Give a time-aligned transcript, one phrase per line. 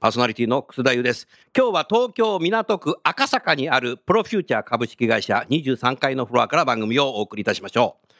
[0.00, 8.12] パーソナリティの楠田優です今日は東京港区赤坂にあるプロフューチャー株式会社23階のフロアから番組をお送りいたしましょう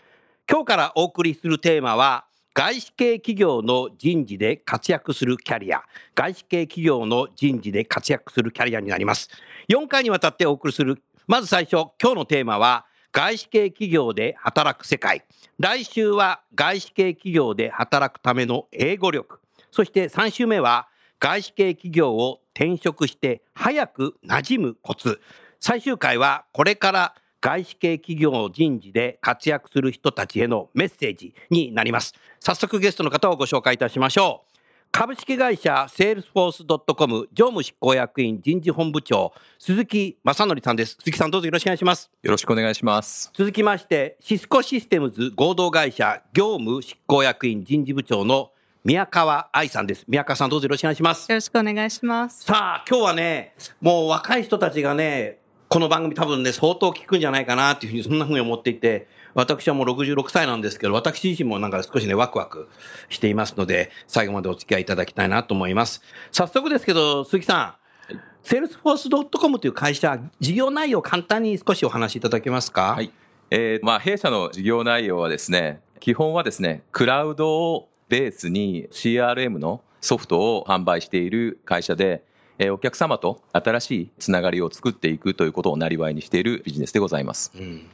[0.50, 5.82] 今日からお送りするテーマは外資系企業の人事で活躍するキャリア、
[6.14, 9.30] 外資系企業の人事で活躍するキャリアになります。
[9.68, 15.24] 4回にわたってお送りする、まず最初、今日のテーマは、外資系企業で働く世界。
[15.58, 19.40] 来週は外資系企業で働くための英語力。
[19.70, 20.88] そして3週目は、
[21.20, 25.20] 外資系企業を転職して早く馴染むコツ。
[25.60, 32.14] 最終回はこれから外資系企業人事で活躍する人たちへのメッセージになります。
[32.40, 34.50] 早速ゲストの方をご紹介いたしましょう。
[34.92, 40.96] 株式会社セールスフォースドットコム常務執行役員人事本部長鈴木正則さんです。
[41.00, 42.10] 鈴木さんどうぞよろしくお願いします。
[42.22, 43.30] よろしくお願いします。
[43.34, 48.52] 続きましてシスコシステムズ合同会社業務執行役員人事部長の
[48.82, 50.06] 宮川愛さんです。
[50.08, 51.30] 宮川さんどうぞよろしくお願いします。
[51.30, 52.44] よろしくお願いします。
[52.44, 55.38] さあ、今日はね、もう若い人たちがね、
[55.68, 62.70] この番組多分ね、相当聞くんじゃないかなっていうふうに、そんなふうに思っていて、私はもう66歳なんですけど、私自身もなんか少しね、ワクワク
[63.10, 66.00] していますので、最後までお付き合いいただきたいなと思います。
[66.32, 67.76] 早速ですけど、鈴木さ
[68.08, 72.94] ん、セールスフォースドットコムという会社、事業内容簡単に少しお話しいただけますか？
[72.94, 73.12] はい。
[73.50, 82.24] えー、まあ、弊社の事業内容はですね、基本はですね、クラウドをベースに CRM のソフトを販売している会社で、
[82.58, 87.52] えお客様と新しいつながりを作っていくということをなりわいにしているビジネスでございます。
[87.56, 87.86] うん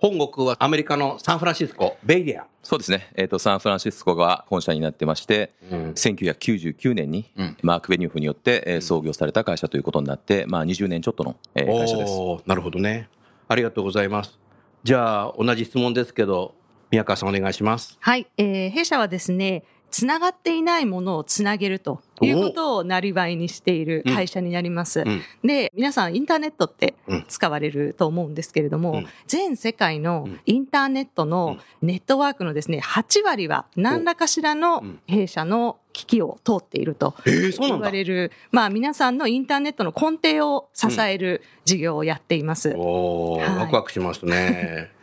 [0.00, 2.46] 本国はアメリカのサンフランシスコ、ベイリア。
[2.62, 3.10] そうですね。
[3.16, 12.12] えっ、ー、と、サンフランシスコが本社になってまして、うん、1999年に、マーク・ベニューフによって、えー、創業された会社ということになって、まあ、20年ちょっとの、えー、会社です。
[12.46, 13.10] なるほどね。
[13.46, 14.38] ありがとうございます。
[14.84, 16.54] じゃあ、同じ質問ですけど、
[16.90, 17.96] 宮川さんお願いします。
[18.00, 18.26] はい。
[18.36, 25.00] えー、弊社はですね、つながっていないものをつなげるということをなりわいにしている会社になります。
[25.00, 26.94] うん、で、皆さんインターネットって
[27.28, 42.70] 使われると思うんですけれども、うん、全世界のインターネットのネットワークのですね、8割は何らかしらの弊社の機器を通っていると言われる、まあ皆さんのインターネットの根底を支える事業をやっています。
[42.70, 44.99] うん、おはい、ワクワクしますね。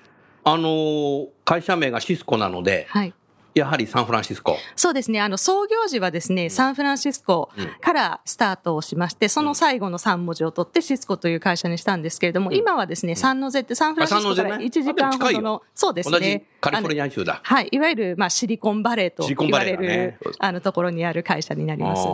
[0.49, 3.13] あの、会社名がシスコなので、はい、
[3.53, 4.57] やはりサンフランシスコ。
[4.77, 5.19] そうですね。
[5.19, 7.49] あの、創業時はですね、サンフランシスコ
[7.81, 16.45] からスタートをしまして、その最後の3文字を取ってシスコという会社にしたんですけれども、今はですね、サンノゼってサンフランシスコから1時間ほどの、そうですね。
[16.61, 17.41] カリフォルニア州だ。
[17.43, 17.67] はい。
[17.69, 22.07] いわゆる、まあ、シリコンバレーと言われる、あの、ところにある会社になります。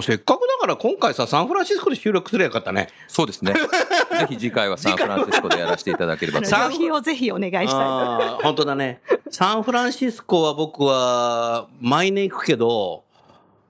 [0.00, 2.88] せっかくだから今回さ、サンフランシスコで収録すればよかったね。
[3.08, 3.52] そうですね。
[4.18, 6.92] ぜひ次回はサンフランシスコでやらせていただければと思います。
[6.92, 8.40] をぜひお願いしたいと。
[8.42, 9.02] 本当だね。
[9.30, 13.04] サンフランシスコは僕は毎年行くけど、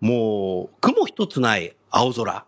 [0.00, 2.44] もう雲一つない青空。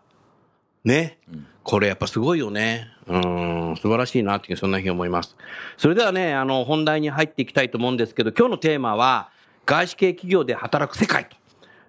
[0.85, 1.17] ね。
[1.63, 2.87] これやっぱすごいよね。
[3.07, 5.35] うん、素晴らしいなっていう、そんなふうに思います。
[5.77, 9.29] それではね、あの、本題に入っていきたいと思うんですけど、今日のテーマは、
[9.65, 11.35] 外資系企業で働く世界と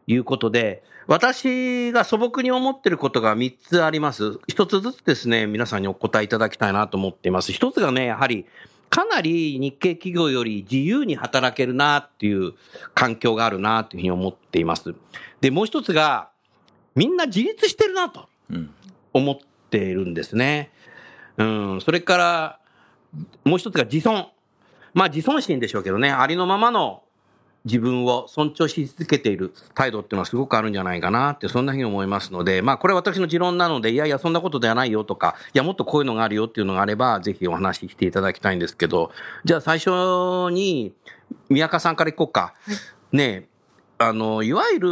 [0.07, 4.39] いうことで、私が素朴に思ってることが3つあります。
[4.49, 7.53] 一つずつですね、皆さんにお答えいただきたいなと思っています。
[7.53, 8.47] 一つがね、やはり、
[8.89, 12.55] かなり日系企業より自由に働けるなっていう
[12.95, 14.95] 環境があるなというふうに思っています。
[15.41, 16.31] で、もう一つが、
[16.95, 18.29] みんな自立してるなと
[19.13, 19.37] 思っ
[19.71, 20.71] ているんですね。
[21.37, 22.59] うん、それから、
[23.45, 24.29] もう一つが自尊。
[24.95, 27.03] まあ自尊心でしょうけどね、ありのままの
[27.67, 39.11] 自分を尊重し続けている態度っていうのはすごくあるんじゃないかなって、そんなふうに思いますので、まあこれは私の持論なので、いやいやそんなことではないよとか、いやもっとこういうのがあるよっていうのがあれば、ぜひお話ししていただきたいんですけど、
[39.45, 39.91] じゃあ最初
[40.53, 40.95] に、
[41.49, 42.55] 宮川さんからいこうか。
[43.13, 43.49] ね
[43.99, 44.89] あの、いわゆる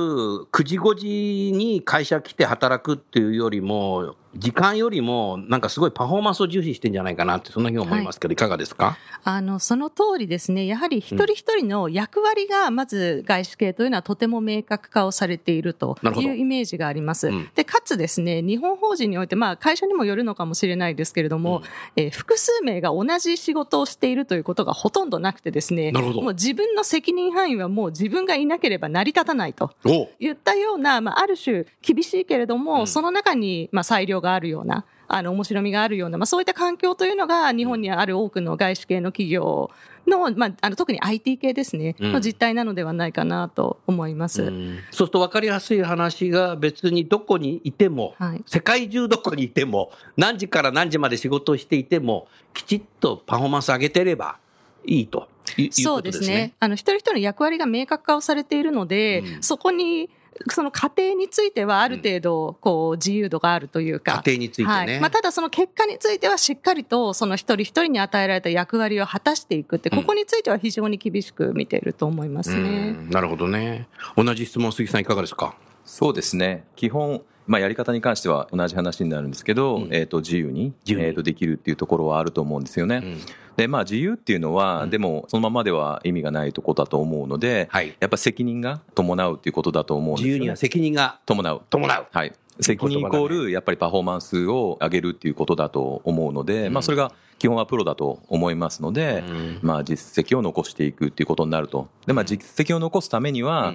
[0.51, 8.97] 9時5時に会社来て働くっていうよりも、時間よりも、なんかすごいパフォーマンスを重視してんじゃないかなって、そんなふうに思いますけど、はい、いかがですか？
[9.23, 10.67] あの、その通りですね。
[10.67, 17.31] やはり一人一人の役割が、まず外資系というのはとても明確化をされているというイメージがあります。
[17.55, 21.65] で、かつですね、日本法人において、まあ、会社にもよるのかもしれないですけれども、うん、
[21.97, 29.71] えー、複数名が同じ仕事をしているということがほとんどなくてですね、もう自分の責任範囲はもう自分がいなければ成り立たないと
[30.19, 39.71] いったような、まあ、ある種厳しいけれども、うん、その中に、まあ、裁量があるような、あの、面白みがあるような、まあ、そういった環境というのが、日本にある多くの外資系の企業
[40.07, 44.43] の、まあ、あの、特に IT 系ですね、の実態なのではないかなと思います。
[44.43, 54.39] うん、そうすると分かりやすい話が、別にどこにいても、はい、世界中どこにいても、何時から何時まで仕事をしていても、きちっとパフォーマンス上げてれば
[54.87, 55.29] いいと。
[55.71, 56.55] そうですね。
[56.59, 60.11] あの、一人一人の役割が明確化をされているので、うん、そこに、
[60.51, 64.13] その過程についてはある程度、こう、自由度があるというか。
[64.13, 64.69] 過程についてね。
[64.69, 65.01] はい。
[65.01, 72.97] まあ、ただその結果についてはしっかりと、その一人一人に与えられた役割を果たしていくって、ここについては非常に厳しく見ていると思いますね。
[73.11, 73.89] なるほどね。
[74.17, 75.57] 同じ質問、杉さんいかがですか？
[75.85, 76.65] そうですね。
[76.77, 82.97] 基本、まあ、やり方に関しては同じ話になるんですけど、うん、えっ、と、自由に、えー、とできるっていうところはあると思うんですよね。
[82.97, 83.21] うん、
[83.57, 91.63] で、まあ、自由っていうのは、うん、でも、そのままでは意味がないところだと思うので、はい、やっぱ責任が伴うっていうことだと思うんですよ、ね、自由には責任が伴う。
[91.69, 92.07] 伴う。
[92.11, 92.33] はい。
[92.61, 99.25] 責任イコール、やっぱりパフォーマンスを上げるっていうことだと思うので、まあ、それが基本はプロだと思いますので、
[99.61, 101.89] まあ、実績を残していくっていうことになると。
[102.07, 103.75] で、まあ、実績を残すためには、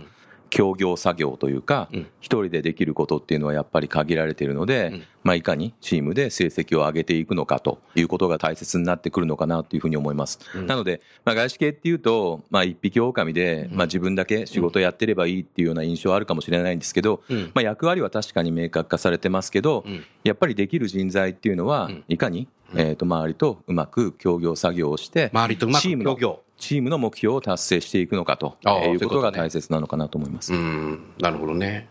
[0.49, 10.39] 協業作業というか、一人でできることっていうのはやっぱり限られているので、まあ、いかにチームで成績を上げていくのかということが大切になってくるのかなというふうに思います。
[10.65, 17.23] なので、まあ、外資系っていうと、まあ、一匹狼で、まあ、自分だけ仕事やってればいいっていうような印象はあるかもしれないんですけど、
[17.53, 19.85] まあ、役割は確かに明確化されてますけど、
[20.23, 26.41] やっぱりできる人材っていうのは、いかに、えっ、と、周りとうまく協業作業をして、周りとうまく協業。
[26.59, 30.53] チームの目標を達成していくのかということが大切なのかなと思います。
[30.53, 31.87] う、ね、なるほどね。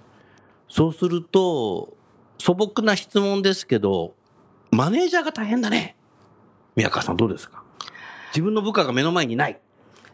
[0.68, 1.96] そうすると、
[2.38, 4.14] 素朴な質問ですけど、
[4.70, 5.96] マネージャーが大変だね。
[6.76, 7.64] 宮川さんどうですか？
[8.32, 9.58] 自分の部下が目の前にない。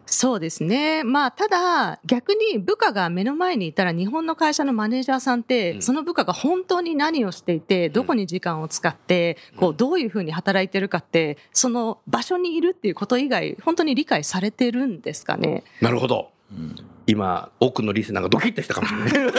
[0.07, 1.03] そうですね。
[1.03, 15.65] まあ、ただ、逆に部下が目の前にいたら、日本の会社のマネージャーさんって、その部下が本当に何をしていて、どこに時間を使って、こう、どういうふうに働いてるかって、その場所にいるっていうこと以外、本当に理解されてるんですかね。
[15.81, 16.31] なるほど。
[16.53, 19.33] うん今、多くのリスナーがドキッとしたかもしれない。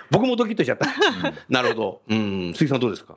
[0.10, 0.86] 僕もドキッとしちゃった。
[1.50, 2.00] なるほど。
[2.08, 2.54] うん。
[2.54, 3.16] 杉さんどうですか？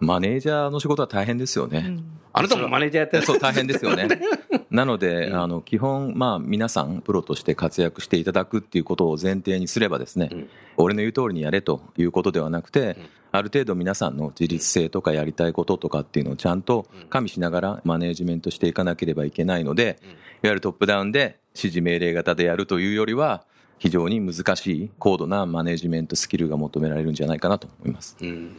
[0.00, 1.84] マネージャーの仕事は大変ですよね。
[1.86, 3.26] うん、あなたもマネージャーやってる。
[3.26, 4.08] そう、大変ですよね。
[4.70, 10.48] なので、うん、あの、基本、まあ、皆さん、プロとして活躍していただくっていうことを前提にすればですね、うん、
[10.78, 12.96] 俺の言う通りにやれということではなくて、
[13.32, 20.14] ある程度皆さんの自立性とかやりたいこととかっていうのをちゃんと加味しながらマネージメントしていかなければいけないので、いわ
[20.44, 23.44] ゆるトップダウンで指示命令型でやるというよりは、
[23.78, 28.16] 非常に難しい高度なマネジメントスキルが求められるんじゃないかなと思います。
[28.20, 28.56] うん、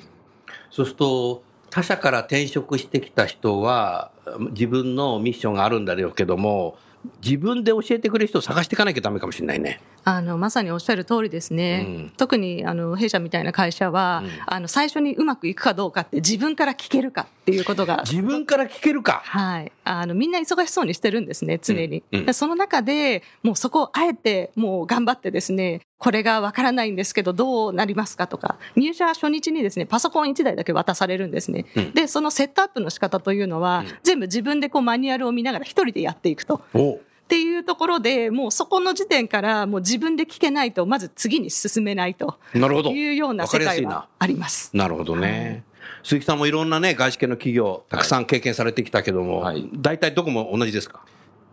[0.69, 1.43] そうすると
[1.73, 4.11] 他社から転職してきた人は
[4.51, 6.77] 自分のミッションがあるんだろうけども
[7.25, 9.81] 自分で教えてくれる人を探していかなきゃだめかもしれないね。
[10.05, 11.85] あの、まさにおっしゃる通りですね。
[11.85, 18.03] うん、特に、あの、弊社みたいな会社は、うん、あの、最初にうまくいくかどうかって自分から聞けるかっていうことが。
[18.05, 19.71] 自分から聞けるかはい。
[19.83, 22.03] あの、みんな忙しそうにしてるんですね、常に。
[22.11, 31.65] うん、その中で、もうそこをあえて、もう頑張ってですね、これがわからないんですけど、どうなりますかとか、入社初日にですね、パソコン1台だけ渡されるんですね。
[31.93, 36.61] で、そのセットアップの仕方というのは、全部自分でこうマニュアルを見ながら一人でやっていくと。
[36.75, 42.37] っていうところで、もうそこの時点からもう自分で聞けないと、まず次に進めないと。
[42.53, 44.75] いうような世界はあります。
[44.75, 45.63] なるほどね。
[46.03, 50.99] 鈴木さんもいろんなね、外資系の企業、たくさん経験されてきたけども、はい、大体どこも同じですか？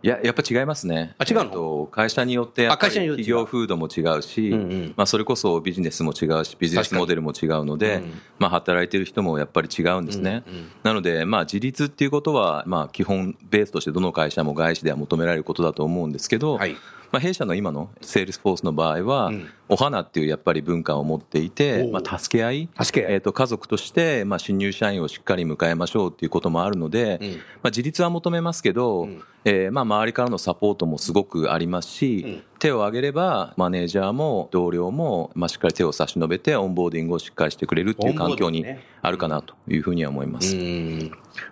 [0.03, 1.15] いや、やっぱ違いますね。
[1.17, 1.87] あ、違うの？
[1.91, 4.59] 会社によってやっぱり企業風土も違うし、うん。
[4.59, 10.43] うん、まあそれこそビジネスも違うし、ビジネスモデルも違うので、うん、まあ働いてる人もやっぱり違うんですね。
[10.47, 16.75] うんうん、なので、まあ自立っていうことは、まあ基本ベースとしてどの会社も外資では求められることだと思うんですけど、はい。
[17.11, 23.13] まあ、弊社の今のセールスフォースの場合は、うん、お花っていうやっぱり文化を持っていて、まあ、助け合い、助け合い。
[23.13, 38.65] えー、と家族として、まあ、新入社員をしっかり迎えましょうっていうこともあるので、うん、まあ、自立は求めますけど、うん、えー、まあ、周りからのサポートもすごくありますし、手を挙げればマネージャーも同僚も、まあ、しっかり手を差し伸べて onboarding をしっかりしてくれるっていう環境に
[39.01, 40.53] あるかなというふうには思います。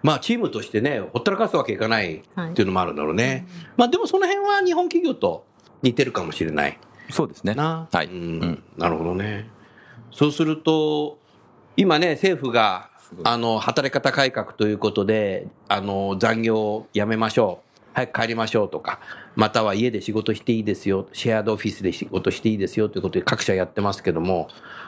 [0.04, 2.22] まあ、チームとしてね、ほったらかすわけいかないっ
[2.54, 3.28] ていうのもあるんだろうね。
[3.28, 3.46] はい、
[3.78, 5.46] まあ、でもその辺は日本企業と
[5.82, 6.78] 似てるかもしれない。
[7.10, 7.56] そうですね。
[7.56, 7.88] な。
[7.92, 8.08] はい。
[8.08, 8.64] うん。
[8.78, 9.50] なるほどね。
[10.12, 11.18] そうすると、
[11.76, 12.90] 今ね、政府が、
[13.24, 17.70] あの、働き方改革ということで、あの、残業をやめましょう。
[17.94, 19.00] 早く帰りましょうとか、
[19.36, 24.48] または家で仕事していいですよ、シェアードオフィスで仕事していいですよということで各社やってますけども、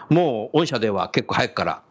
[0.09, 1.81] もう御社では結構早くから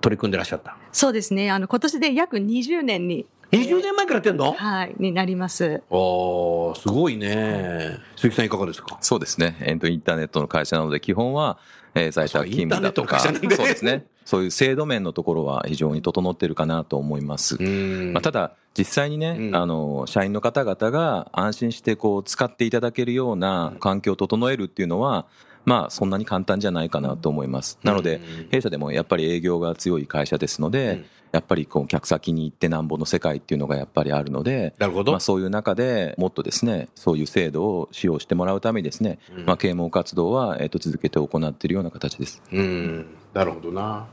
[0.00, 0.76] 取り組んでらっしゃった。
[0.90, 1.50] そうですね。
[1.50, 3.26] あの、今年で約20年に。
[3.52, 4.52] 20年前からやってんの？
[4.52, 5.82] はい、になります。
[5.90, 7.98] おー、すごいね。
[8.16, 8.96] 鈴木さんいかがですか？
[9.02, 9.56] そうですね。
[9.60, 11.58] えっと、インターネットの会社なので、基本は、
[11.94, 14.06] えー在宅勤務だとか、インターネットの会社なんでそうですね。
[14.24, 17.56] そういう制度面のところは非常に整ってるかなと思います。
[17.58, 18.12] うん。
[18.12, 19.56] まあ、ただ、実際にね、うん。
[19.56, 25.26] あの、社員の方々が安心してこう、使っていただけるような環境を整えるっていうのは、
[25.64, 27.78] まあ、そんなに簡単じゃないかなと思います。
[27.84, 31.04] なのでうん、弊社でもやっぱり営業が強い会社ですので、うん。
[31.32, 35.12] やっぱりこう、客先に行ってなんぼの世界っていうのがやっぱりあるので、なるほど。
[35.12, 39.46] まあ、そういう中でもっとですね、そういう制度を使用してもらうためにですね、うん。
[39.46, 42.42] まあ、啓蒙活動は、えっと、続けて行っているような形です。
[42.52, 44.06] うん、なるほどな。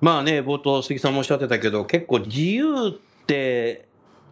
[0.00, 2.92] まあね、冒頭杉さんもおっしゃってたけど、結構自由っ
[3.26, 3.88] て、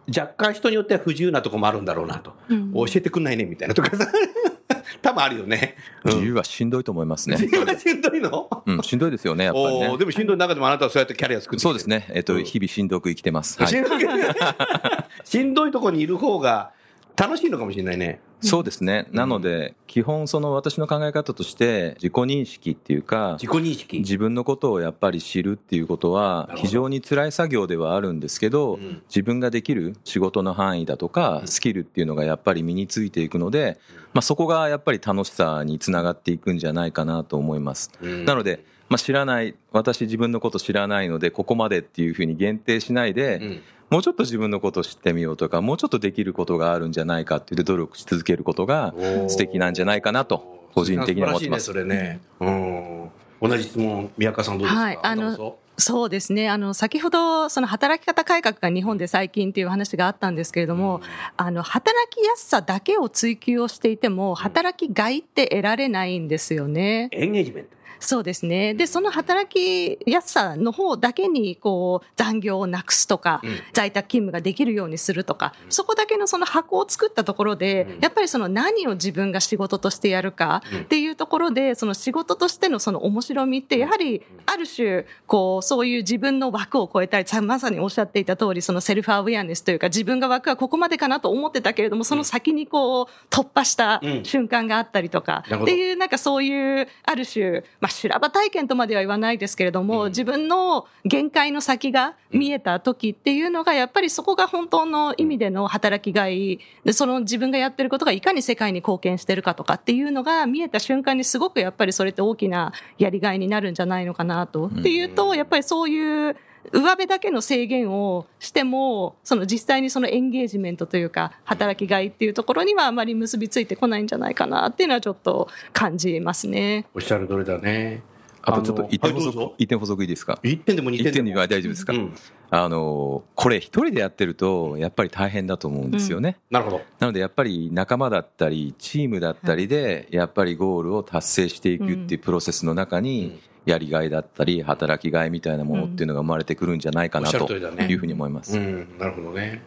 [0.07, 2.33] 若干人によっては不自由なとこもあるんだろうなと。
[2.49, 4.07] うん教えてくんないねみたいなとかさ。
[5.01, 5.75] 多分あるよね。
[6.03, 7.37] うん自由はしんどいと思いますね。
[7.37, 8.63] 自由がしんどいの？
[8.65, 9.97] うん、しんどいですよね、やっぱりね。
[9.97, 12.07] でもしんどい中でもあなたはそうやってキャリア作ってそうですね。
[12.13, 13.57] えっと、うん日々しんどく生きてます。
[13.59, 13.79] はいし。
[13.79, 14.01] んどい
[15.23, 16.71] しんどいとこにいる方が
[17.15, 18.21] 楽しいのかもしれないね。
[18.41, 19.07] そうですね。
[19.11, 23.99] なので、基本その私の考え方として、自己認識っていうか、自己認識。
[23.99, 33.79] 自分のことをやっぱり知るっていうことは非常に辛い作業ではあるんですけど、うん自分ができる仕事の範囲だとかスキルっていうのがやっぱり身についていくので、
[34.13, 37.91] まあ、そこがやっぱり楽しさにつながっていくんじゃないかなと思います。
[38.01, 43.61] うんなので、まあ、知らない私自分のこと知らないのでここまでっていうふうに限定しないで、うん
[43.93, 48.91] もうちょっと自分のことを知ってみようとかもうちょっとできることがあるんじゃないかっていう努力し続けることが
[49.27, 51.65] 素敵なんじゃないかなと個人的には思ってます。
[51.65, 53.11] 素晴らしいね、それね。
[53.41, 53.49] うん。
[53.49, 54.81] 同じ質問、宮川さんどうですか？
[54.81, 56.49] はいあのそそうですね。
[56.49, 61.01] あの、先ほど、その働き方改革が日本で最近っていう話があったんですけれども、
[61.35, 67.09] あの、働きやすさだけを追求をしていても、働きがいって得られないんですよね。
[67.11, 67.69] エンゲージメント。
[68.03, 68.73] そうですね。
[68.73, 73.59] で、その働きやすさの方だけに、こう、残業をなくすとか、うん。
[73.71, 77.99] 在宅勤務ができるようにするとか、そこだけのその箱を作ったところで、うん。
[78.01, 80.79] やっぱりその何を自分が仕事としてやるかうん。
[80.81, 94.25] っていうところで、その仕事としてのその面白みって、やはりある種、こう、そういう自分の枠を超えたり、さまさにおっしゃっていた通り、そのセルフアウェアネスというか、自分が枠はここまでかなと思ってたけれども、その先にこう、突破したうん。
[94.25, 114.67] 瞬間があったりとか、っていう、なんかそういう、ある種、まあ、修羅場体験とまでは言わないですけれども、うん自分の限界の先が見えた時っていうのが、やっぱりそこが本当の意味での働きがいで、その自分がやってることがいかに世界に貢献してるかとかっていうのが見えた瞬間にすごくやっぱりそれって大きなやりがいになるんじゃないのかなと。
[114.67, 116.35] っていうと、やっぱりそういう、
[116.71, 126.85] 上辺だけの制限をしても、その実際にそのエンゲージメントというか、働きがいっていうところにはあまり結びついてこないんじゃないかなっていうのはちょっと感じますね。
[126.93, 128.01] おっしゃる通りだね。
[128.45, 131.33] あとちょっと一点補足、一点補足いいですか1点でも2点でも。
[131.33, 132.13] 大丈夫ですか、うん
[132.55, 135.91] あのこれ一人でやってるとやっぱり大変だと思うん。
[135.91, 136.81] ですよね、なるほど。
[136.99, 149.61] なのでやっぱり仲間だったりチームだったりでやっぱりゴールを達成していくっていうプロセスの中にやりがいだったり働きがいみたいなものっていうのが生まれてくるんじゃないかなというふうに思います、うん、なるほどね。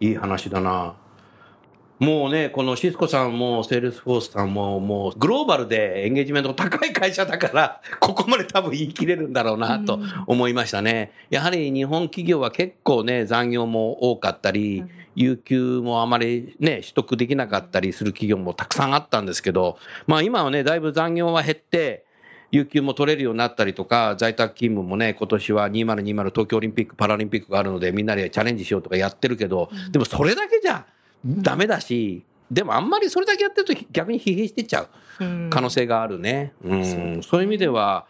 [0.00, 0.94] いい話だな。
[1.98, 11.12] もうね、このシスコさんもセールスフォースさんも、もうグローバルでエンゲージメントの高い会社だから、 ここまで多分言い切れるんだろうなと思いましたね。
[11.30, 22.04] やはり日本企業は結構ね、残業も多かったり、有給もあまりね、取得できなかったりする企業もたくさんあったんですけど、まあ今はね、だいぶ残業は減って、
[22.56, 30.86] 有給も取れるようになったりとか、在宅勤務もね、今年は2020東京オリンピック・パラリンピックがあるので、みんなでチャレンジしようとかやってるけど、でもそれだけじゃ
[31.24, 34.88] ダメだし、でもあんまりそれだけやってると逆に疲弊していっちゃう
[35.50, 36.52] 可能性があるね。
[36.64, 38.06] うん、そういう意味では、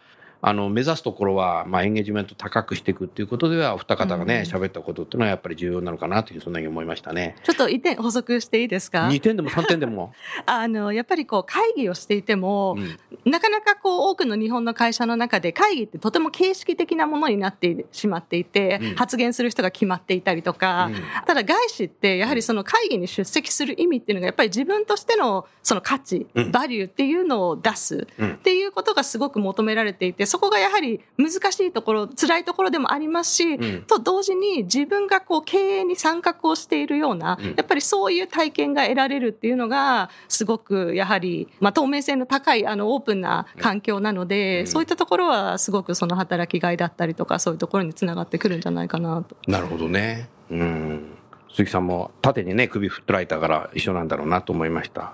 [0.47, 7.35] あの目指すところは、まあ、エンゲージメント高くしていくっていうことでは、お二方がね、喋、ったことっていうのはやっぱり重要なのかなという、そんなに思いましたね。
[7.43, 10.13] ちょっと一点補足していいですか？2点でも3点でも。
[10.45, 13.31] あの、やっぱりこう会議をしていても、うん。
[13.31, 18.95] なかなかこう多くの日本の会社の中で会議ってとても形式的なものになってしまっていて、うん。
[18.95, 20.95] 発言する人が決まっていたりとか、うん。
[21.25, 26.51] ただ外資ってやはりその会議に出席する意味っていうのがやっぱり自分としてのその価値、うん。
[26.51, 49.35] バリューっていうのを出すうんっていうことがすごく求められていて、そそこがやはり難しいところ、辛いところでもありますし、うんと同時に自分がこう経営に参画をしているような、うんやっぱりそういう体験が得られるっていうのが、すごくやはり、まあ、透明性の高い、あの、オープンな環境なので、うんそういったところはすごくその働きがいだったりとか、そういうところにつながってくるんじゃないかなと。
[49.47, 50.29] なるほどね。
[50.51, 51.17] うん。
[51.49, 55.13] 鈴木さんも縦にね、首振ってられたから一緒なんだろうなと思いました。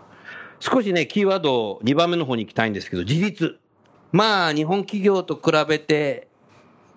[0.59, 3.59] 少しね、キーワード2番目の方に行きたいんですけど、自立。
[4.13, 6.27] まあ、日本企業と比べて、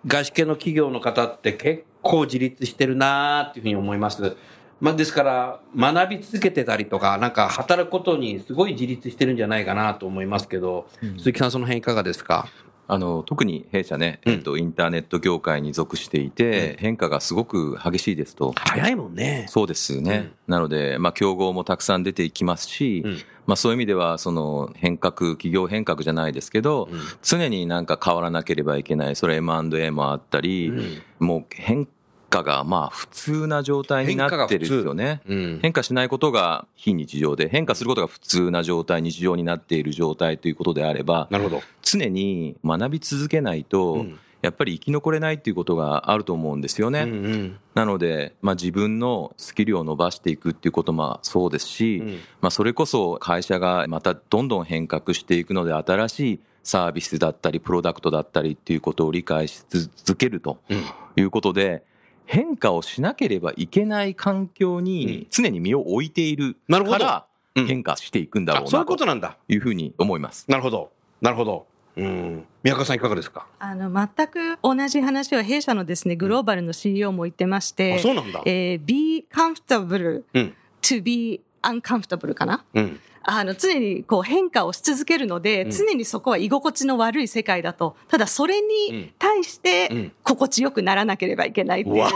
[0.06, 4.36] 外資系の企業の方って結構自立してるなーっていうふうに思います。
[4.80, 12.46] まあ、ですから、学び続けてたりとか、なんか働くことにすごい自立してるんじゃないかなと思いますけど、鈴木さんその辺いかがですか？
[12.88, 14.32] あの特に弊社ね、うん。
[14.34, 18.54] えっと、インターネット業界に属していて、変化がすごく激しいですと。
[18.56, 19.46] 早いもんね。
[19.48, 20.32] そうですね。
[20.46, 23.18] なので、まあ、競合もたくさん出てきますし、うん。
[23.46, 27.00] まあ、そういう意味では、その変革、企業変革じゃないですけど、うん。
[27.22, 31.02] 常になんか変わらなければいけない、それ M&A もあったり、うん。
[31.18, 31.88] もう変
[32.28, 35.20] 化がまあ普通な状態になってるんですよね。
[35.26, 35.58] うん。
[35.62, 41.62] 変化しないことが非日常で、変化することが普通な状態、日常になっている状態ということであれば、なるほど。
[41.82, 47.02] 常に学び続けないと、うんやっぱり生き残れないっていうことがあると思うんですよね。
[47.02, 52.08] うんうんなので、まあ、自分のスキルを伸ばしていくっていうこともそうですし、うん
[52.40, 60.82] まあ、それこそ会社がまたどんどん変革していくので新しいサービスだったりプロダクトだったりっていうことを理解し続けるとうん
[61.16, 61.82] いうことで
[62.26, 69.38] 変化をしなければいけない環境に常に身を置いているなるほどからうん変化していくんだろうあそういうなことなんだ。
[69.48, 70.44] というふうに思います。
[70.48, 70.90] なるほど。
[71.22, 71.66] なるほど。
[71.96, 72.44] うん。
[72.62, 73.46] 宮川さんいかがですか？
[73.58, 78.42] あの、全く同じ話を弊社のですね、グローバルの CEO も言ってまして、あ、そうなんだ。
[78.44, 82.64] えー be comfortable うん to be uncomfortable かな？
[82.74, 83.00] うん。
[83.28, 87.96] あの、常にこう変化をし続けるので、うん常にそこは居心地の悪い世界だと。
[88.08, 91.98] ただそれうんに対しうんて、心地よくならなければいけないっていう。
[91.98, 92.10] わ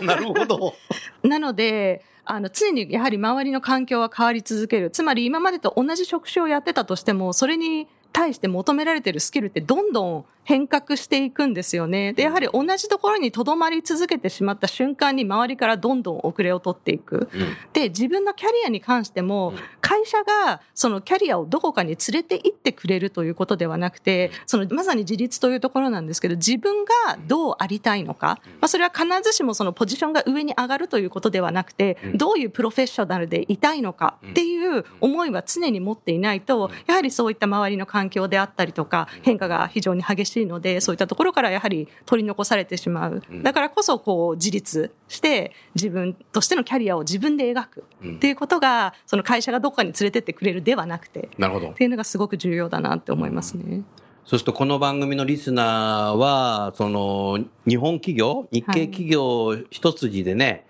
[0.00, 0.74] お、なるほど。
[1.22, 4.90] なので、あの、常にやはり周りの環境は変わり続ける。
[4.90, 12.12] つまり今までと同じ職種をやってたとしても、それに対して求められてるスキルってどんどん変革していくんですよね。
[12.12, 17.28] で、やはり同じところに留まり続けてしまった瞬間に周りからどんどん遅れを取っていく。
[17.72, 43.22] で、自分のキャリアに関しても、会社がそのキャリアをどこかに連れて行ってくれるということではなくて、そのまさに自立というところなんですけど、自分がどうありたいのか、まあ、それは必ずしもそのポジションが上に上がるということではなくて、どういうプロフェッショナルでいたいのかっていう思いは常に持っていないと、やはりそういった周りの環境であったりとか、変化が非常に激しいので、そういったところからやはり取り残されてしまう。
[43.42, 51.74] だからこそ、こう、自立して、自分としてのキャリアを自分で描くっていうことが、その会社がどこかに連れてってくれるではなくて、なるほどっ。
[51.74, 53.82] ていうのがすごく重要だなって思いますね。
[54.24, 60.66] そうすると、この番組のリスナーは、その、日本企業、日系企業一筋でね、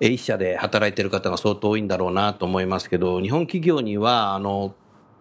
[0.00, 4.74] え一社で働いてる方が相当多いんだろうなと思いますけど、日本企業には、あの、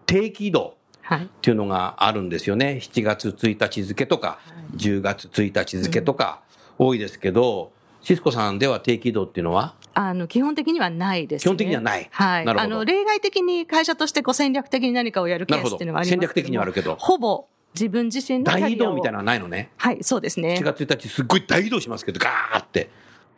[0.08, 0.76] 定期移動はい。
[1.15, 2.79] っていうのがあるんですよね。
[2.81, 4.39] 7月1日付とか、
[4.75, 6.41] 10月1日付とか、
[6.77, 9.73] 多いですけど、シスコさんでは定期移動っていうのは？
[9.93, 11.43] あの、基本的にはないです、ね。
[11.43, 12.45] 基本的にはないはい。
[12.45, 19.71] なるほどあの、例外的に会社としてこう戦略的に何かをやるケースっていうのはあります戦略的にはあるけどほぼ自分自身の大移動みたいなのはないのね。
[19.77, 20.63] はい、そうですね7。
[20.63, 22.89] 月1日すっごい大移動しますけど、ガーって。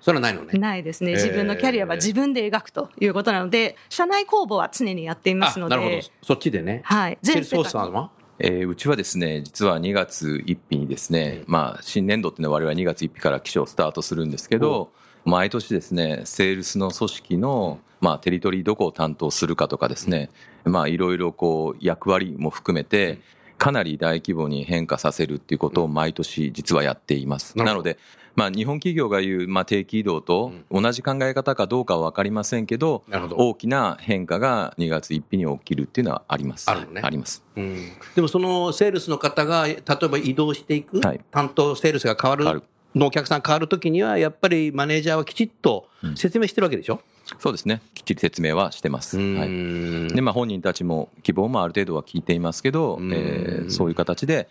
[0.01, 0.57] それはないのね。
[0.57, 1.11] ないですね。
[1.11, 5.75] えー自分のキャリアは自分で描くということなので、社内公募は常にやっていますので。
[5.75, 6.07] あなるほど。
[6.23, 6.81] そっちでね。
[6.83, 7.17] はい。
[7.21, 8.11] セールスフォー全世界スさんは？
[8.39, 14.91] えーうちはですね、実は2月1日にですね、まあ、新年度っていうのは我々は2月1日から期初スタートするんですけど、
[15.25, 20.29] 毎年ですね、セールスの組織の、まあ、テリトリーどこを担当するかとかですね、
[20.63, 23.19] まあ、いろいろこう、役割も含めて、
[23.57, 27.57] かなり大規模に変化させるっていうことを毎年実はやっています。
[27.57, 27.97] なので、
[28.39, 36.71] まあ、日本企業が言う、まあ、定期移動と同じ考え方かどうかは分かりませんけど、なるほど大きな変化が2月1日に起きるっていうのはあります。
[36.71, 37.43] あるのねあります。
[37.57, 42.63] うんでもそのセールスの方が、例えば移動していく、はい担当セールスが変わる
[42.95, 47.01] のお客さん変わるときには、やっぱりマネージャーはきちっと説明してるわけでしょ、
[47.39, 47.81] そうですね。
[47.93, 49.19] きっちり説明はしてます。
[49.19, 49.49] うはい。
[49.49, 54.47] んで、まあ本人たちも希望もある程度は聞いていますけど、うんえーそういう形で、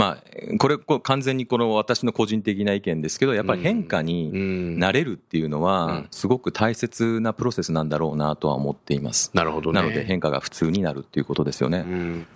[0.00, 9.30] まあ、これ、完全にこの私の個人的な意見ですけど、やっぱり変化にうんなれるっていうのうんは、すごく大切なプロセスなんだろうなとは思っています。
[9.34, 9.82] なるほどね。
[9.82, 11.84] なので変化が普通になるっていうことですよね。
[11.86, 12.26] うん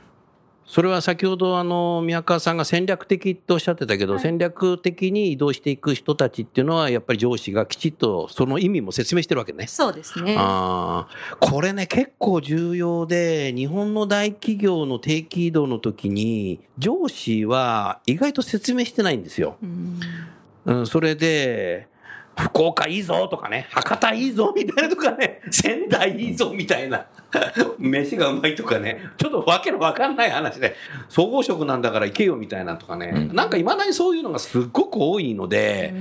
[0.66, 9.66] それは先ほどあの宮川さんが戦略的とおっしゃってたけど、はい戦略的に移動していく人たちっていうのはやっぱり上司がきちっとその意味も説明してるわけね。
[9.66, 10.36] そうですね。
[10.38, 19.56] あーこれね結構重要で日本の大企業の定期移動の時に上司は意外と説明してないんですよ。
[19.62, 20.00] うん
[20.64, 21.88] うん、それで
[22.36, 27.06] 福岡いいぞとかね博多いいぞみたいなとかね仙台いいぞみたいな
[27.78, 30.74] 飯がうまいとかねちょっとわけのわかんない話で
[31.08, 35.94] 総合職なんだから行けよみたいなとかね、うんなんかいまだにそういうのがすっごく多いので。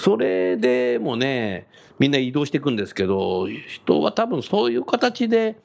[0.00, 1.66] それでもね、
[1.98, 5.56] みんな移動していくんですけど、人は多分そういう形で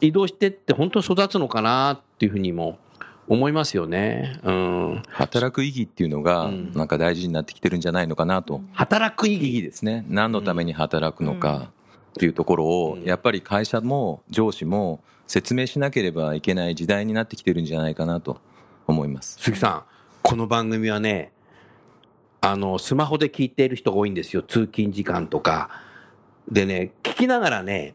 [0.00, 2.78] 移動してって本当に育つのかなっていうふうにも
[3.26, 4.38] 思いますよね。
[4.42, 5.02] うん。
[5.08, 9.62] 働く意義っていうのがうんなんか大事になってきてるんじゃないのかなと、働く意意義義。
[9.62, 11.70] ですね何のために働くのか
[12.10, 18.40] っていうところをうんやっぱり会社も上司も説明しなければいけない時代になってきてるんじゃないかなと
[18.86, 19.82] 思います鈴木さん、
[20.22, 21.32] この番組はね、
[22.40, 24.42] あの、スマホで聞いている人が多いんですよ。
[24.42, 25.70] 通勤時間とか。
[26.50, 27.94] でね、聞きながらね、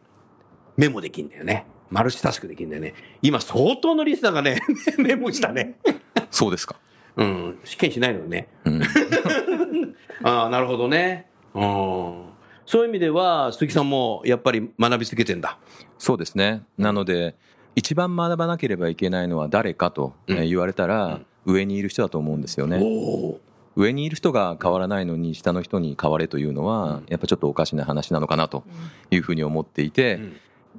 [0.75, 1.67] メモできるんだよね。
[1.89, 2.93] マルチタスクできるんだよね。
[3.21, 4.59] 今相当のリスナーがね、
[4.97, 5.75] メモしたね。
[6.31, 6.75] そうですか、
[7.15, 8.47] うん、試験しないのにね。
[8.65, 8.81] うん、
[10.23, 11.27] ああ、なるほどね。
[11.53, 12.29] うん。
[12.65, 15.57] そういう意味では、鈴木さんもやっぱり学び続けてんだ。
[15.97, 17.35] そうですねなので
[17.75, 23.39] 一番学ばなければいけないのは誰かと言われたら、上にいる人だと思うんですよねおお。
[23.75, 28.63] 上にいる人が変わらないのに下の人に変われというのはやっぱちょっとおかしな話なのかなと
[29.11, 30.37] いうふうに思っていて、うん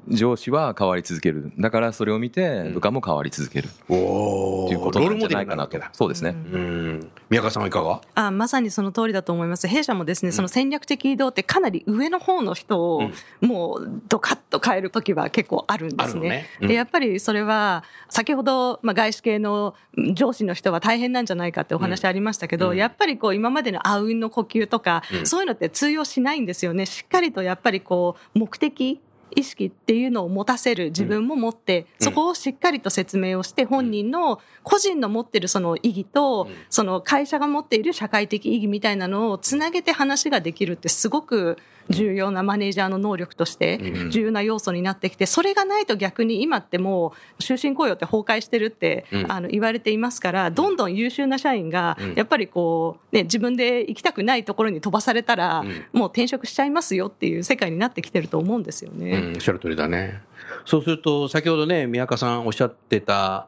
[0.08, 1.52] 上司は変わり続ける。
[1.58, 3.68] だからそれを見て部下も変わり続ける。
[3.88, 4.68] おお。
[4.68, 5.78] ということなんじゃないかなと。
[5.92, 7.10] そうですね、うん。
[7.28, 8.00] 宮川さんはいかが？
[8.14, 9.68] あまさにその通りだと思います。
[9.68, 16.28] 弊社もですね、その戦略的移動ってかなり上の方の人を、もうドカッと変える時は結構あるんですね。
[16.28, 16.46] ね。
[16.60, 16.68] うん。
[16.68, 19.74] でやっぱりそれは、先ほど、まあ、外資系の
[20.14, 22.76] 上司の人は大変なんじゃないかってお話ありましたけど、うん。
[22.76, 25.26] やっぱりこう今までのあうんの呼吸とか、うん。
[25.26, 26.86] そういうのって通用しないんですよね。
[26.86, 29.00] しっかりとやっぱりこう、目的、
[29.34, 32.04] 意識っていうのを持たせる自分も持って、うん。
[32.04, 36.54] そこをしっかりと説明をして本人の個人の持ってるその意義と、うん。
[36.68, 44.10] その会社が持っている社会的意義みたいなのをつなげて話ができるってすごく重要なマネージャーの能力としてうん。
[44.10, 49.32] 重要な要素になってきてそれがないと逆に今ってもう終身雇用って崩壊してるって、うん。
[49.32, 52.14] あの言われていますからどんどん優秀な社員がうん。
[52.14, 55.84] やっぱりこう、ね、自分で行きたくないところに飛ばされたら、うん。
[55.92, 59.19] もう転職しちゃいますよっていう世界になってきてると思うんですよね。
[59.20, 60.22] うん、おっしゃる通りだね。
[60.64, 63.46] そうすると、先ほどね、宮川さんおっしゃってた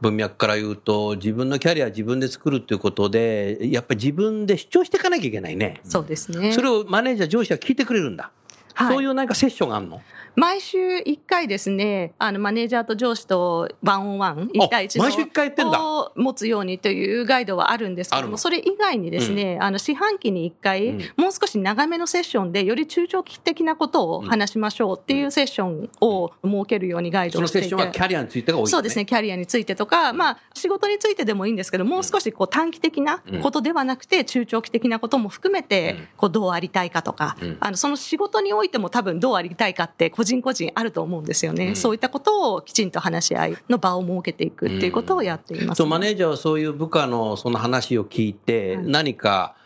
[0.00, 5.80] 文脈から言うと、自分のキャリア自分で作るっていうことで、やっぱり自分で主張していかなきゃいけないね。
[5.84, 8.30] そうですねそれをマネージャー、上司は聞いてくれるんだ。
[8.74, 10.02] はいそういうなんかセッションがあるの？
[10.36, 15.80] 毎週1回ですね、あの、マネージャーと上司とワンオンワン、1対1の毎週一回やってんだ。
[15.82, 20.98] を持つようにというガイドはあるんですけども、それ以外にですね、あの、四半期に1回、うん。
[21.16, 27.68] もう少し長めのセッションで、より中長期的なことを話しましょうっていうセッションを設けるようにガイドそのをしていて。
[27.68, 41.74] セッションはキャリアについてが多い、ね、そうですね、キャリアについてとか、まあ、仕事についてでもいいんですけど、もう少しこう短期的なことではなくて、中長期的なことも含めてうん、こう、どうありたいかとかうん、あの、その仕事においても多分どうありたいかって、個人個人あると思うんですようんね。
[41.74, 45.88] そういったことをきちんと話し合いの場を設けていくっていうことをやっていますね。
[45.88, 49.56] マネージャーはそういう部下のその話を聞いて、はい何か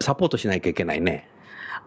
[0.00, 1.28] サポートしなきゃいけないね。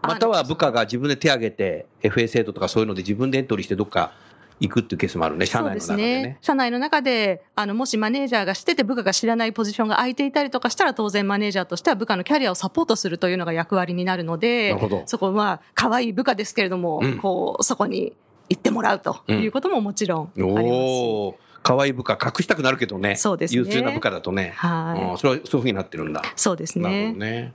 [0.01, 4.11] あまたは部下が自分で手挙げて、FA とかそういうので自分でエントリーしてどっか
[4.59, 6.37] 行くっていうケースもあるね、社内の中でそうですねね。。
[6.41, 18.13] 社内の中で、あの、もしマネージャーが知ってて部下が知らないポジションが空いていたりとかしたら、当然マネージャーとしては部下のキャリアをサポートするというのが役割になるのでなるほど、そこは可愛い部下ですけれども、うんこう、そこに
[18.49, 20.69] 行ってもらうということももちろんありますし。
[20.69, 23.15] おお、可愛い部下隠したくなるけどね。
[23.15, 24.53] そうですね優秀な部下だとね。
[24.55, 26.21] はいうんそれはそういうふうになってるんだ。
[26.35, 27.31] そうですなるほどね。
[27.41, 27.53] ね。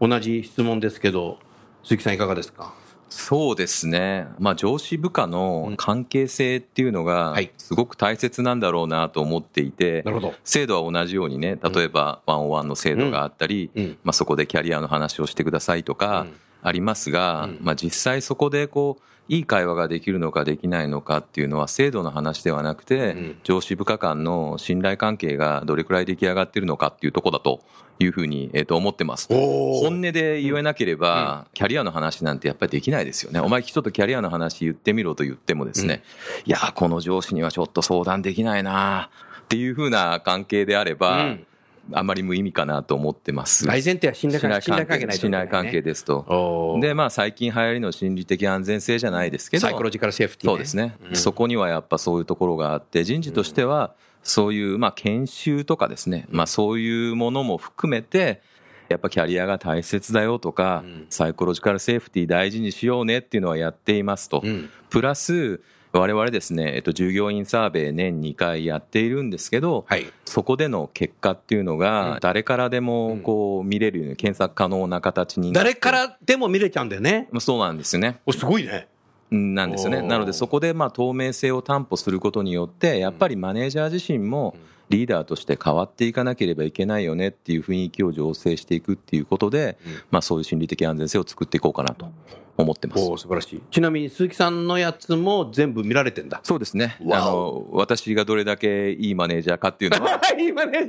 [0.00, 1.38] 同じ質問ですけど、
[1.82, 2.74] 鈴木さんいかがですか？
[3.08, 7.52] そうですね、まあ、上司部下の関係性っていうのがはい。
[7.56, 10.04] すごく大切なんだろうなと思っていて。
[10.44, 13.98] 制度は同じようにね例えばワンオンワンの制度があったり、うん。
[14.02, 16.32] まあ、そこでキャリアの話をしてくださいとかうん。
[16.62, 17.58] ありますが、うん。
[17.62, 23.38] まあ、実際そこでこういい会話ができるのかできないのかっていうのは制度の話ではなくて、うん。
[23.42, 27.60] 上司部下間の信頼関係がどれくらい出来上がってるのかっていうところだと
[27.98, 29.28] いうふうに、えー、と思ってます。
[29.30, 33.40] お本音で言えなければ、キャリアの話なんてやっぱりできないですよね。
[33.40, 36.02] お前ちょっとキャリアの話言ってみろと言ってもですね、
[36.44, 39.10] いや、この上司にはちょっと相談できないな
[39.42, 41.46] っていうふうな関係であれば、うん
[41.92, 43.66] あまり無意味かなと思ってます。
[43.66, 46.78] 大前提は信頼関係信頼関係ないと信頼関係ですと。
[46.80, 51.16] で、まあ最近流行りの心理的安全性じゃないですけど、サイコロジカルセーフティー、そうですね、うん。
[51.16, 58.42] そこにはやっぱそういうところがあって、人事としては、そういう、まあ、研修とかですね、まあ、そういうものも含めて、
[58.88, 64.42] やっぱキャリアが大切だよとか、サイコロジカルセーフティー大事にしようねっていうのはやっていますと。
[64.44, 64.68] うん。
[64.90, 65.60] プラス、
[66.00, 70.06] 我々ですね、えっと、従業員サーベイ年2回やっているんですけど、はい。
[70.24, 77.28] そこでの結果っていうのが、誰からでもこう見れるように検索可能な形になって誰からでも見れちゃうんだよね。
[77.30, 78.20] まあそうなんですよね。
[78.26, 78.88] お、すごいね。
[79.30, 80.02] なんですよね。
[80.02, 84.56] なのでそこでまあ透明性を担保することによって、やっぱりマネージャー自身も
[84.88, 89.78] リーダーとして変わっていかなければいけないよねっていう雰囲気を醸成していくっていうことで、
[90.10, 92.08] まあそういう心理的安全性を作っていこうかなと
[92.56, 93.02] 思ってます。
[93.02, 93.62] お素晴らしい。
[93.70, 96.40] ちなみに鈴木さんのやつも全部見られてんだ。
[96.42, 96.96] そうですね。
[97.04, 100.86] わあの、私がどれだけいいマネージャーかっていうのは、 今ね。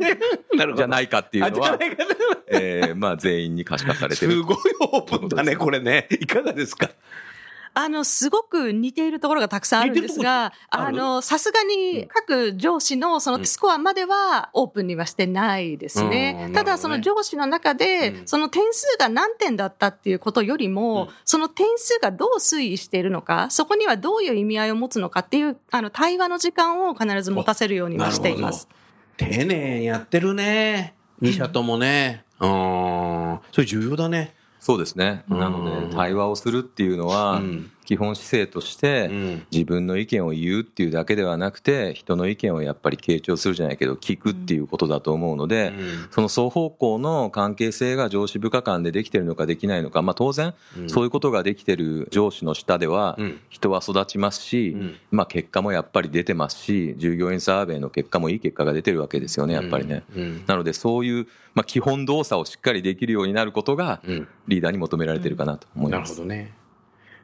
[0.55, 0.75] なるほど。
[0.77, 1.77] じゃないかっていうのは、
[2.49, 4.31] えーまあ全員に可視化されてる。
[4.31, 4.57] すごい
[4.91, 6.07] オープンだね、これね。
[6.11, 6.89] いかがですか？
[7.79, 16.25] あの、すごく似ているところがたくさんあるんですが、あの、さすがに各上司のそのスコアまではオープンにはしてないですうんね。
[16.25, 28.67] なるほどねただ、その上司の中で、その点数が何点だったっていうことよりも、その点数がどう推移しているのか、そこにはどういう意味合いを持つのかっていう、あの、対話の時間を必ず持たせるようにはしています。
[29.17, 30.95] 丁寧にやってるね。
[31.21, 32.23] 二社ともね。
[32.39, 33.39] うん。
[33.51, 34.33] それ重要だね。
[34.67, 35.23] そうですね。
[35.29, 45.71] なので、対話をするっていうのはうん、基本姿勢としてん、自分の意見を言うっていうだけではなくて、人の意見をやっぱり傾聴するじゃないけど、聞くっていうことだと思うので、
[46.11, 50.53] その双方向の関係性が上司部下間でできてるのかできないのか、まあ当然、
[50.87, 54.75] そういうことができてる上司の下ではん、人は育ちますし、
[55.09, 60.03] まあ結果もやっぱり出てますし、従業員サーベイの結果もいい結果が出てるわけですよね、やっぱりね。
[60.45, 64.01] なのでそういう、まあ基本動作をしっかりできるようになることが、
[64.49, 66.11] リーダーに求められてるかなと思いなます。
[66.11, 66.66] るほどね。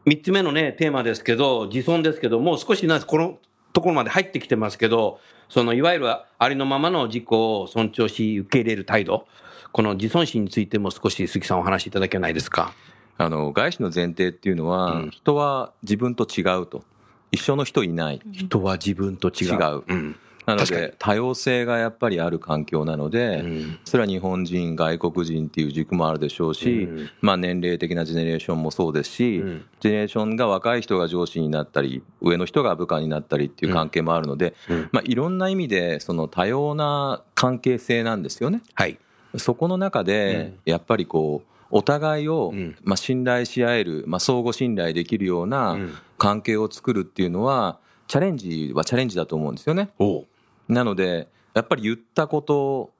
[0.06, 3.40] 三つ目のね、テーマですけど、自尊ですけど、もう少しな、この
[3.72, 9.28] ところまで入ってきてますけど、そのいわゆるありのままの自己を尊重し、受け入れる態度、
[9.72, 12.74] この自尊心についても少し鈴木さんお話しいただけないですか？
[13.18, 16.84] あの外資の前提っていうのは、人は自分と違うと
[17.32, 19.54] 一緒の人いない、人は自分と違う。
[19.54, 20.16] 違ううん。
[20.46, 23.80] なので多様性がやっぱりある環境なので、ん。
[23.86, 26.88] それは日本人外国人っていう軸もあるでしょうし、
[27.22, 29.66] まあ、年齢的なジェネレーションもそうですし、ん。
[29.80, 34.54] ジェネレーションが若い人が上司になったり上の人が部下になったりっていう関係もあるので、
[34.92, 38.62] まあ、いろんな意味でその多様な関係性なんですよね。
[38.74, 38.98] はい。
[39.38, 42.76] そこの中で、やっぱりこう、お互いを、ん。
[42.84, 45.78] まあ、信頼し合える、まあ、相互信頼できるような
[46.20, 49.90] 関係を作るっていうのは、チャレンジはチャレンジだと思うんですよね。
[49.98, 50.28] おう
[50.68, 52.92] なので、やっぱり言ったこと、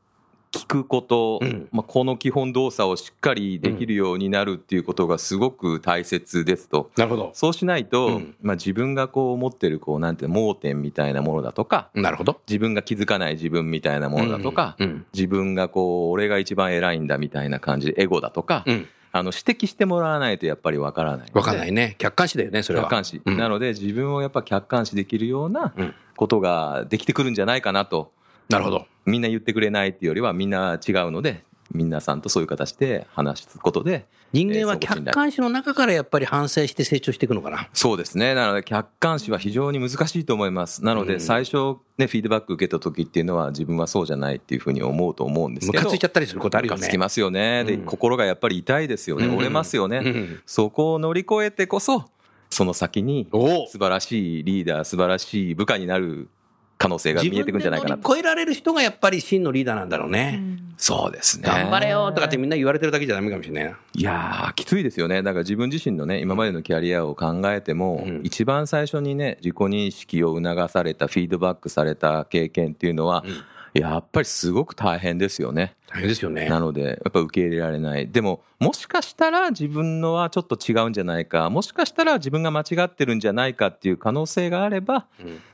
[0.54, 6.92] 聞くこと、うんまあ、この基本動作をしっかりできるようになるっていうことがすごく大切ですと。
[6.96, 7.32] なるほど。
[7.34, 12.40] そうしないと、うんまあ、自分がこう持ってるこうなんて盲点みたいなものだとか、なるほど。
[12.48, 21.30] 自分が気づかない自分みたいなものだとか、うんうん自分がこう、俺が一番偉いんだみたいな感じで、エゴだとか、うんあの、指摘してもらわないとやっぱりわからない。
[21.34, 21.96] わかんないね。
[22.00, 22.86] 客観視だよね、それは。
[22.86, 23.22] 客観視。
[23.24, 28.12] うんなので、自分をやっぱ客観視できるようなうんことができてくるんじゃないかなと。
[28.50, 28.88] なるほど。
[29.06, 37.68] みんな言ってくれないっていうよりは、みんな違うので、皆さんとそういう形で話すことで、人間は客観視の中からやっぱり反省して成長していくのかな？
[37.74, 38.34] そうですね。
[38.34, 40.84] なので、客観視は非常に難しいと思います。
[40.84, 45.84] なので、最初、ね、フィードバック受けた時っていうのは、自分はそうじゃないっていうふうに思うと思うんですけど。
[45.84, 46.78] ムカついちゃったりすることあるよね。
[46.78, 47.64] ムカつきますよね。
[47.64, 49.26] で、心がやっぱり痛いですよね。
[49.28, 52.06] うん折れますよね、うんそこを乗り越えてこそ、
[52.50, 56.30] その先にお素晴らしいリーダー、素晴らしい部下になる
[56.84, 57.98] 可能性が見えてくるんじゃないかなと。
[57.98, 60.42] 自分で乗り越えられる人がやっぱり真のリーダーなんだろうね。
[60.76, 61.48] そうですね。
[61.48, 63.78] 頑張れよとかってみんな言われてるだけじゃダメかもしれないな。
[63.94, 65.24] いやー、きついですよね。
[65.24, 73.24] だから自分自身のね、今までのキャリアを考えても、うん一番最初にね、自己認識を促された、フィードバックされた経験っていうのは、
[73.74, 75.76] やっぱりすごく大変ですよね。
[75.94, 76.50] 大変ですよね。
[76.50, 78.10] なので、やっぱ受け入れられない。
[78.10, 85.06] でも、もしかしたら自分のはちょっと違うんじゃないか、もしかしたら自分が間違ってるんじゃないかっていう可能性があれば、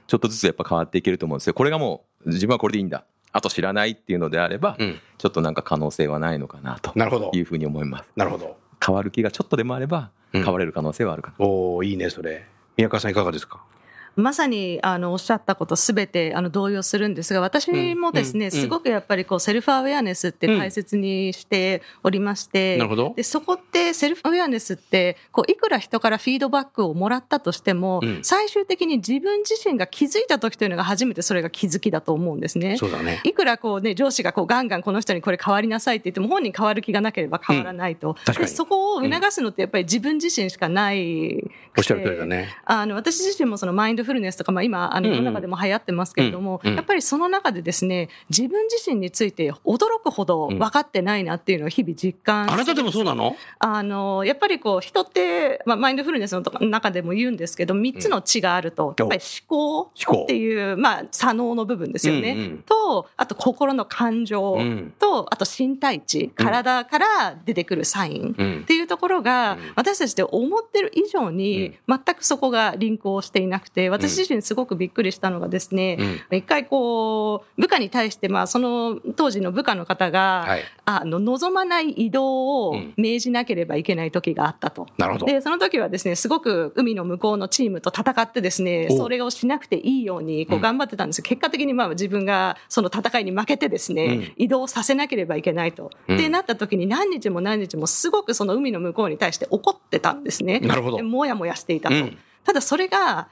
[0.08, 1.54] ちょっとずつやっぱ変わっていけると思うんですよ。
[1.54, 3.04] これがもう、自分はこれでいいんだ。
[3.32, 6.94] あと知らないっていうのであれば、うんちょっとなんか可能性はないのかなと
[7.36, 8.10] いうふうに思います。
[8.16, 8.58] なるほど。
[8.84, 11.46] 変わる気がちょっとでもあれば、うん変われる可能性はあるかな。
[11.46, 12.46] おおいいね、それ。
[12.78, 13.62] 宮川さんいかがですか？
[14.20, 32.78] まさにあのおっしゃったことすべてあの同意をするんですが、私もですね、うんすごくやっぱりこうセルフアウェアネスって大切にしておりまして、なるほどでそこってセルフアウェアネスってこういくら人からフィードバックをもらったとしても、うん最終的に自分自身が気づいた時というのが初めてそれが気づきだと思うんですね。
[32.78, 33.22] そうだね。
[33.24, 38.14] いくらこうね、上司がこうガンガンこの人にこれ変わりなさいって言っても本人変わる気がなければ変わらないと。
[38.14, 41.44] 確かにでそこを促すのってやっぱり自分自身しかない。
[41.78, 42.50] おっしゃる通りだね。
[42.66, 53.36] あの、私自身もそのマインドフフルネスとか、まあ、今、あの、世の中でも流行ってますけれども、やっぱりその中でですね、自分自身について驚くほど分かってないなっていうのを日々実感あなたでもそうなの？
[53.60, 59.92] あの、やっぱりこう、人って、まあ、マインドフルネスの中でも言うんですけど、3つの知があると、やっぱり思考
[60.24, 62.32] っていう、まあ、左脳の部分ですよね。
[62.32, 62.64] うんうん。
[62.64, 64.94] と、あと心の感情、うん。
[64.98, 68.36] と、あと身体値、体から出てくるサイン。
[68.36, 68.62] うん。
[68.62, 75.98] っていうところが、私たちで思ってる以上に、全くそこがリンクをしていなくて、私自身すごくびっくりしたのがですね、
[76.32, 84.88] 一回こう、部下に対して、まあ、その当時の部下の方が、はいあの、望まない移動をうん命じなければいけない時があったと。
[84.98, 85.26] なるほど。
[85.26, 91.24] で、その時はですね、すごく海の向こうのチームと戦ってですね、おそれをしなくていいように、こう頑張ってたんですよ。
[91.24, 95.92] 結果的にまあ自分がその戦いに負けてですね、うん移動させなければいけないと。
[96.08, 100.60] うんってなった時に何日も何日もすごくその海の向こうに対して怒ってたんですね。
[100.60, 101.96] なるほどでもやもやしていたと。
[101.96, 103.28] うんただそれが、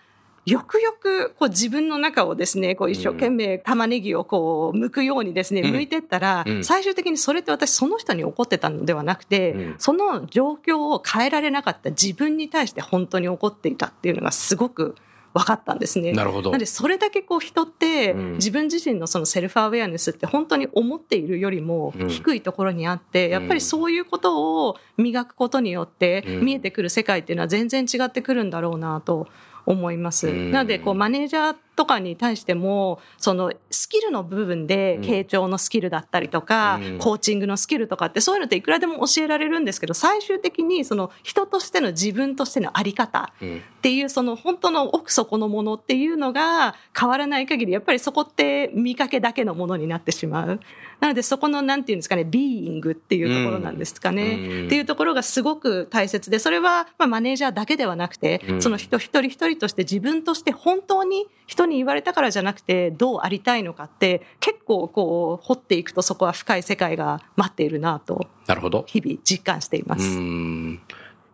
[0.47, 5.75] よくよくこう自分の中をですね、こう一生懸命玉ねぎをこう剥くようにですね、うん。
[5.75, 6.63] 剥いてったら、うん。
[6.63, 9.75] 最終的にそれって私その人に怒ってたのではなくて、うん。
[9.77, 14.95] その状況を変えられなかった自分に対して本当に怒っていたっていうのがすごく
[15.33, 16.13] 分かったんですね。
[16.13, 16.53] なるほど。
[16.53, 18.33] のでそれだけこう人ってうん。
[18.35, 22.07] 自分自身のそのセルフアウェアネスって本当に思っているよりもうん。
[22.07, 26.45] 低いところにあって、やっぱりそういうことを磨くことによってうん。
[26.45, 29.27] 見えてくる世界っていうのは全然違ってくるんだろうなと
[29.67, 30.27] 思います。
[30.29, 50.59] うんなのでこうマネージャーとかに対してもそのスキルの部分で傾聴のスキルだったりとか、うんコーチングのスキルとかってそういうのっていくらでも教えられるんですけど最終的にその人としての自分としてのあり方うんっていうその本当の奥底のものっていうのが変わらない限りやっぱりそこって見かけだけのものになってしまう。
[50.99, 54.23] なのでそこのなんていうんですかね、ビーイングっていうところなんですかね。
[54.23, 68.85] うんっていうところがすごく大切で、それはまあマネージャーだけではなくて、うんその人一人一人として自分として本当に人に言われたからじゃなくてどうありたいのかって結構こう掘っていくとそこは深い世界が待っているなとなるほど。
[68.87, 70.17] 日々実感していまうす。
[70.17, 70.81] ん。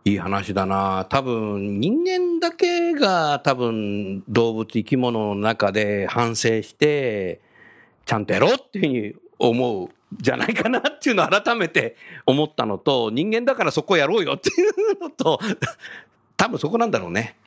[0.06, 1.06] いい話だな。
[1.10, 7.40] 多分、人間だけが多分、動物、生き物の中で反省して、
[8.06, 15.40] ちゃんとやろうっていうふうに思うじゃないかなっていうのを改めて思ったのと、人間だからそこやろうよっていうのと、
[16.36, 17.38] 多分そこなんだろうね。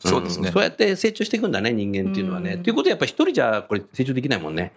[0.00, 2.56] そうですねんそうやって成長していくんだね、人間っていうのはね。
[2.56, 4.72] ということはやっぱ一人じゃこれ成長できないもんね。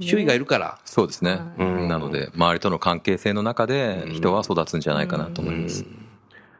[0.00, 0.78] 周囲がいるから。
[0.84, 1.40] そうですね。
[1.58, 5.84] うんなので、周りとの関係性の中で人は育つんじゃないかなと思います。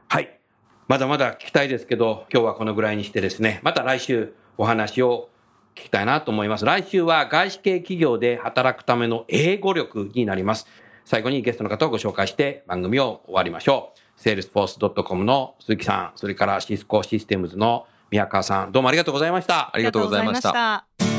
[0.08, 0.38] はい。
[0.86, 5.28] まだまだ聞きたいですけど、今日はこのぐらいにしてですね、また来週お話を
[5.74, 6.64] 聞きたいなと思います。
[6.64, 10.66] 来週は外資系企業で働くための英語力になります。
[11.04, 14.20] 最後にゲストの方をご紹介して番組を終わりましょう。
[14.20, 19.70] salesforce.com の鈴木さん、それからシスコシステムズの宮川さん、どうもありがとうございました。
[19.74, 20.48] ありがとうございました。
[20.50, 21.10] ありがとう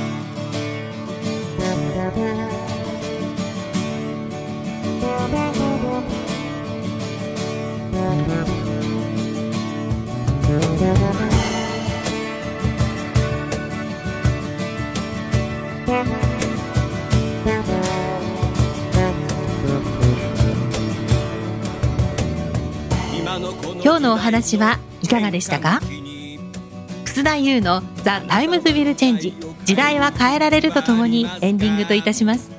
[1.52, 2.58] ございました
[23.84, 25.80] 今日のお話はいかがでしたか？
[27.18, 29.34] 楠田優の「The Times Will Change。
[29.66, 32.52] 時代は変えられる」とともにエンディングといたします。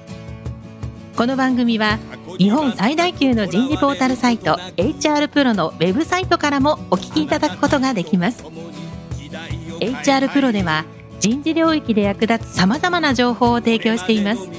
[1.17, 2.01] この番組は
[2.39, 8.45] 日本最大級の人事ポータルサイト HR プロのウェブサイトからもお聞きいただくことができます。
[9.79, 10.85] HR プロでは
[11.21, 14.51] 人事領域で役立つさまざまな情報を提供しています。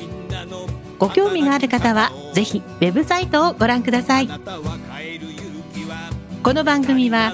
[0.98, 4.30] ご興味がある方はぜひウェブサイトをご覧ください。
[6.42, 7.34] この番組は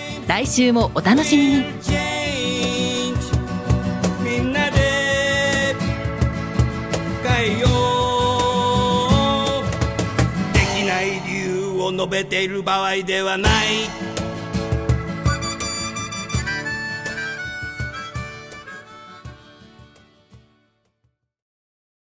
[0.27, 1.65] 来週もお楽しみに。
[4.23, 5.75] みんなで
[7.23, 7.67] 変えよ
[9.61, 9.63] う。
[10.53, 14.10] できない理由を述べている場合ではない。